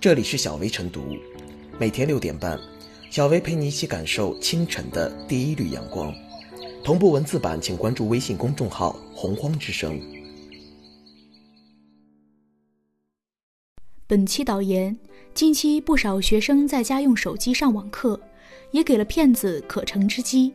[0.00, 1.14] 这里是小薇晨读，
[1.78, 2.58] 每天六点半，
[3.10, 6.10] 小薇陪你一起感受清晨的第一缕阳光。
[6.82, 10.00] 同步文字版，请关注微信公众号“洪荒之声”。
[14.08, 14.96] 本期导言：
[15.34, 18.18] 近期不少学生在家用手机上网课，
[18.70, 20.54] 也给了骗子可乘之机。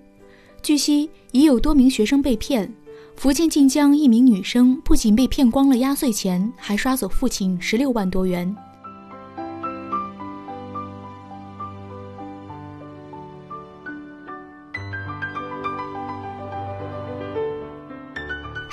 [0.64, 2.74] 据悉，已有多名学生被骗。
[3.16, 8.56] 福建晋江一名女生不仅被骗光了压岁钱，还刷走父亲十六万多元。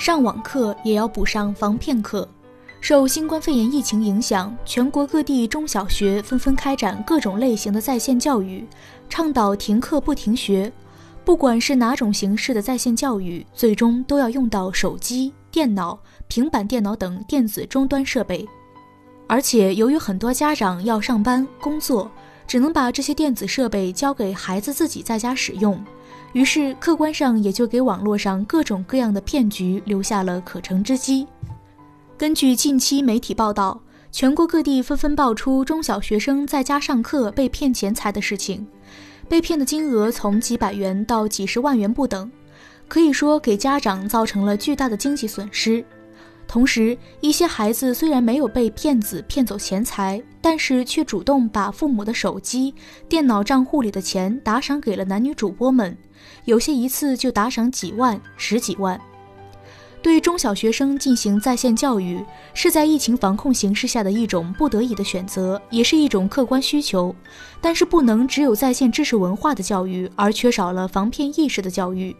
[0.03, 2.27] 上网课也要补上防骗课。
[2.81, 8.67] 受新冠肺炎疫情影响，全国各地中小学纷纷开展各种类型的在线教育，
[9.07, 10.69] 倡导停课不停学。
[11.23, 18.45] 不管是哪种形式的在线教育，最终都要用到手机、电脑、平板电脑等电子终端设备。
[19.25, 22.11] 而且，由于很多家长要上班工作，
[22.45, 25.81] 只能把这些电子设备交给孩子自己在家使用。
[26.33, 31.27] 于是，客观上也就给网络上各种各样的骗局留下了可乘之机。
[32.17, 33.79] 根据近期媒体报道，
[34.11, 38.65] 全国各地纷纷爆出中小学生在家上课被骗钱财的事情，
[39.29, 42.31] 被骗的金额从几百元到几十万元不等，
[42.87, 45.85] 可以说给家长造成了巨大的经济损失。
[46.53, 52.75] 同时，一些孩子虽然没有被骗子骗走钱财，但是却主动把父母的手机、
[53.09, 55.97] 电脑账户里的钱打赏给了男女主播们。
[56.45, 59.01] 有些一次就打赏几万、十几万。
[60.03, 62.23] 对中小学生进行在线教育，
[62.53, 67.15] 是在疫情防控形势下的一种不得已的选择，也是一种客观需求。
[67.59, 72.15] 但是不能只有在线知识文化的教育，而缺少了防骗意识的教育。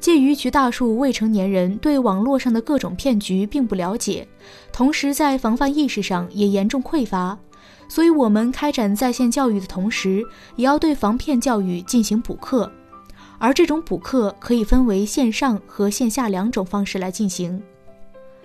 [0.00, 4.26] 鉴于绝大多数未成年人对网络上的各种骗局并不了解，
[4.72, 7.38] 同时在防范意识上也严重匮乏，
[7.86, 10.24] 所以我们开展在线教育的同时，
[10.56, 12.70] 也要对防骗教育进行补课。
[13.38, 17.62] 而这种补课可以分为线上和线下两种方式来进行。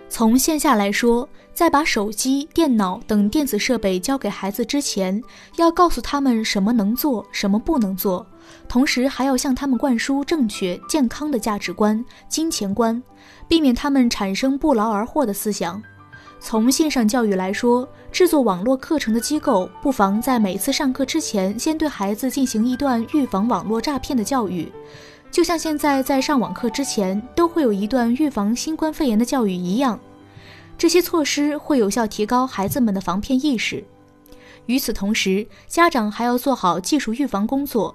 [0.07, 5.21] 从线下来说，在把手机、电脑等电子设备交给孩子之前，
[5.57, 8.25] 要告诉他们什么能做，什么不能做，
[8.67, 13.01] 同时还要向他们灌输正确、健康的价值观、金钱观，
[13.47, 15.81] 避免他们产生不劳而获的思想。
[16.39, 24.71] 从线上教育来说，制作网络课程的机构不妨在每次上课之前，先对孩子进行一段预防网络诈骗的教育，
[25.35, 29.99] 就像现在在上网课之前都会有一段预防新冠肺炎的教育一样。
[30.77, 33.83] 这些措施会有效提高孩子们的防骗意识。
[34.67, 37.93] 与此同时，家长还要做好技术预防工作。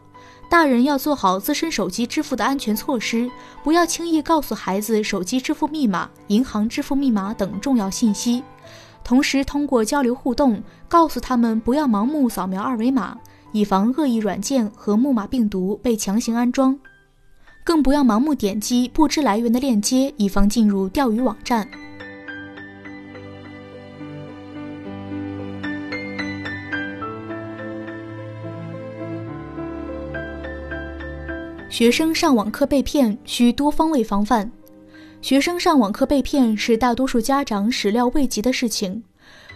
[0.50, 3.30] 大人要做好自身手机支付的安全措施，
[3.64, 8.44] 不要轻易告诉孩子手机支付密码、银行支付密码等重要信息。
[9.02, 13.16] 同时，通过交流互动，告诉他们不要盲目扫描二维码，
[13.52, 16.76] 以防恶意软件和木马病毒被强行安装；
[17.62, 21.68] 更不要盲目点击不知来源的链接，以防进入钓鱼网站。
[31.68, 34.50] 学生上网课被骗需多方位防范。
[35.22, 39.02] 学生上网课被骗是大多数家长始料未及的事情。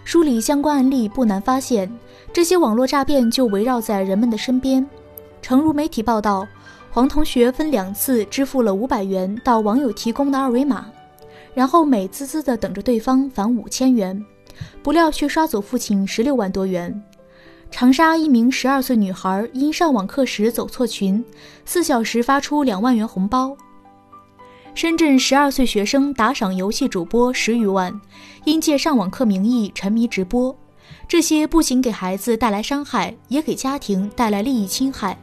[0.04, 1.91] 梳理相关案例不难发现，
[2.32, 4.86] 这些网络诈骗就围绕在人们的身边。
[5.42, 6.47] 诚如媒体报道，
[6.94, 10.87] 黄同学分两次支付了五百元到网友提供的二维码，
[11.53, 14.25] 然后美滋滋地等着对方返五千元，
[14.81, 17.03] 不料却刷走父亲十六万多元。
[17.69, 21.25] 长沙一名十二岁女孩因上网课时走错群，
[21.65, 23.56] 四小时发出两万元红包。
[24.72, 27.93] 深圳十二岁学生打赏游戏主播十余万，
[28.44, 30.56] 因借上网课名义沉迷直播，
[31.09, 35.19] 这些不仅给孩子带来伤害，也给家庭带来利益侵害。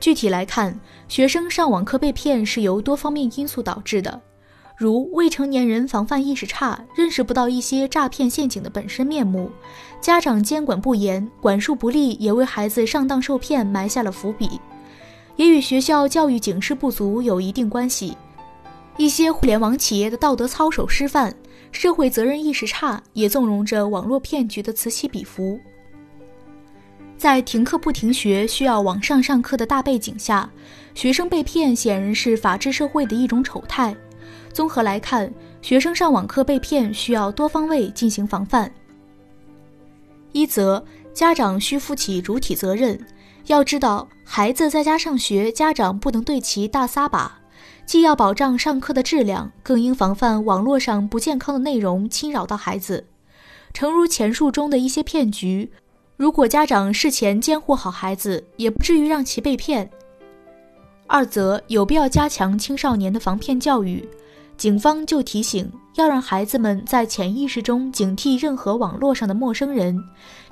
[0.00, 4.20] 具体来看，学生上网课被骗是由多方面因素导致的。
[4.74, 9.50] 如未成年人防范意识差，认识不到一些诈骗陷阱的本身面目；
[10.00, 14.58] 家长监管不严，管束不力，也为孩子上当受骗埋下了伏笔。
[15.36, 18.16] 也与学校教育警示不足有一定关系。
[18.96, 21.34] 一些互联网企业的道德操守失范，
[21.72, 25.60] 社会责任意识差，也纵容着网络骗局的此起彼伏。
[27.20, 30.48] 在停课不停学、需要网上上课的大背景下，
[30.94, 33.94] 学生被骗显然是法治社会的一种丑态。
[34.54, 35.30] 综合来看，
[35.60, 38.72] 学生上网课被骗需要多方位进行防范。
[40.32, 40.82] 一则，
[41.12, 42.98] 家长需负起主体责任。
[43.48, 47.38] 要知道，孩子在家上学，家长不能对其大撒把，
[47.84, 53.08] 既要保障上课的质量，更应防范网络上不健康的内容侵扰到孩子。
[53.74, 55.70] 诚如前述中的一些骗局，
[56.20, 59.90] 如果家长事前监护好孩子，也不至于让其被骗。
[61.06, 64.06] 二则有必要加强青少年的防骗教育。
[64.54, 69.98] 警方就提醒，要让孩子们在潜意识中警惕任何网络上的陌生人，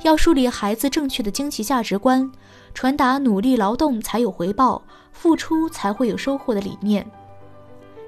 [0.05, 2.32] 要树立孩子正确的经济价值观，
[2.73, 4.81] 传达努力劳动才有回报，
[5.12, 7.06] 付出才会有收获的理念。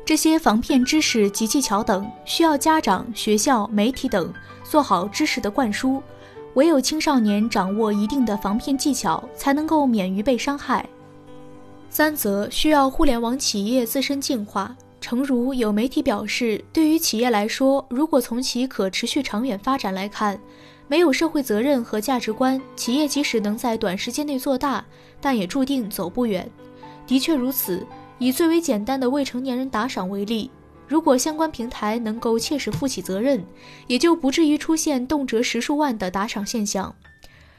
[0.06, 4.32] 这些防骗知识及技巧等，需要家长、学校、媒体等
[4.64, 6.02] 做好知识的灌输。
[6.54, 10.88] 唯有青少年掌握一定的防骗技巧，才能够免于被伤害。
[11.88, 14.76] 三则需要互联网企业自身进化。
[15.00, 20.38] 诚如有媒体表示，对于企业来说，如果从其可持续长远发展来看，
[20.88, 24.84] 没有社会责任和价值观，企业即使能在短时间内做大，
[25.20, 26.48] 但也注定走不远。
[27.06, 27.86] 的确如此。
[28.22, 30.50] 以最为简单的未成年人打赏为例，
[30.90, 33.44] 如果相关平台能够切实负起责任，
[33.86, 36.92] 也就不至于出现动辄十数万的打赏现象。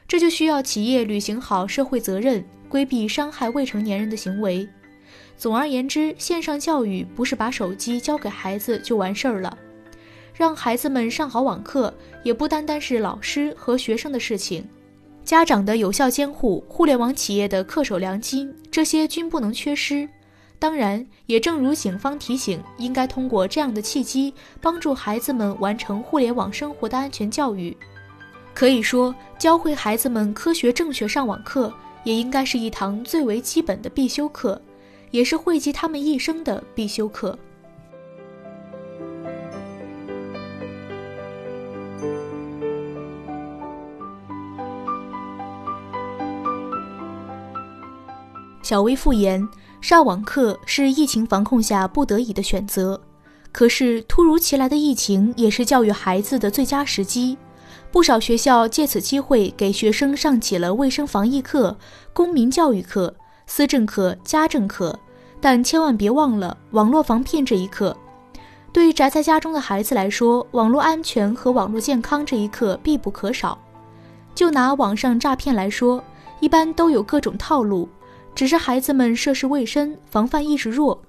[0.06, 4.68] 这就需要企业履行好社会责任，规避伤害未成年人的行为。
[5.38, 9.58] 总而言之，线上教育不是把手机交给孩子就完事儿了，
[10.34, 11.94] 让孩子们上好网课，
[12.26, 14.68] 也不单单是老师和学生的事情，
[15.24, 20.10] 家长的有效监护、互联网企业的恪守良心，这些均不能缺失。
[20.62, 24.32] 当然，也正如警方提醒，应该通过这样的契机，
[24.62, 27.76] 帮助孩子们完成互联网生活的安全教育。
[28.54, 31.74] 可以说，教会孩子们科学正确上网课，
[32.04, 34.62] 也应该是一堂最为基本的必修课。
[35.10, 37.38] 也是惠及他们一生的必修课。
[48.62, 49.46] 小薇复言，
[49.82, 53.02] 上网课是疫情防控下不得已的选择，
[53.52, 57.36] 可是突如其来的疫情也是教育孩子的最佳时机。
[57.92, 61.76] 不少学校借此机会给学生上起了卫生防疫课、
[62.14, 63.14] 公民教育课。
[63.48, 64.98] 思政课、家政课，
[65.42, 67.98] 但千万别忘了网络防骗这一课。
[68.72, 73.58] 对宅在家中的孩子来说，网络安全和网络健康这一课必不可少。
[74.34, 76.02] 就拿网上诈骗来说，
[76.40, 77.90] 一般都有各种套路，
[78.34, 81.00] 只是孩子们涉世未深，防范意识弱。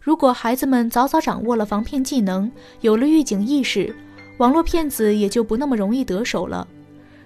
[0.00, 3.94] 如果孩子们早早掌握了防骗技能，有了预警意识，
[4.38, 6.66] 网络骗子也就不那么容易得手了。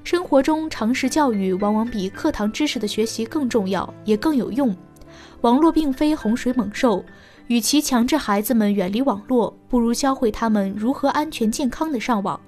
[0.03, 4.75] 生活中常识教育往往比课堂知识的学习更重要，也更有用。
[5.43, 7.05] 网络并非洪水猛兽，
[7.47, 12.41] 与其强制孩子们远离网络，不如教会他们如何安全健康的上网。